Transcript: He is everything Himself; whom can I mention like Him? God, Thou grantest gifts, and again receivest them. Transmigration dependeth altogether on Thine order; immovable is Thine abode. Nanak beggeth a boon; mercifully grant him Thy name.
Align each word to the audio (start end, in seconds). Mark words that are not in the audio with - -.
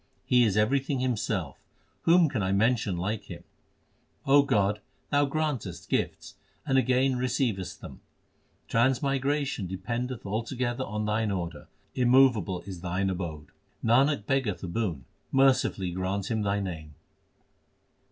He 0.25 0.43
is 0.45 0.57
everything 0.57 0.99
Himself; 0.99 1.59
whom 2.05 2.27
can 2.27 2.41
I 2.41 2.51
mention 2.51 2.97
like 2.97 3.25
Him? 3.25 3.43
God, 4.25 4.81
Thou 5.11 5.25
grantest 5.27 5.89
gifts, 5.89 6.33
and 6.65 6.75
again 6.79 7.17
receivest 7.19 7.81
them. 7.81 8.01
Transmigration 8.67 9.67
dependeth 9.67 10.25
altogether 10.25 10.83
on 10.83 11.05
Thine 11.05 11.29
order; 11.29 11.67
immovable 11.93 12.61
is 12.61 12.81
Thine 12.81 13.11
abode. 13.11 13.49
Nanak 13.85 14.25
beggeth 14.25 14.63
a 14.63 14.67
boon; 14.67 15.05
mercifully 15.31 15.91
grant 15.91 16.31
him 16.31 16.41
Thy 16.41 16.59
name. 16.59 16.95